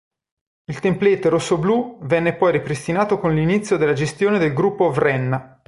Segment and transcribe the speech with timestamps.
[0.63, 5.59] Il template rossoblù venne poi ripristinato con l'inizio della gestione del gruppo Vrenna.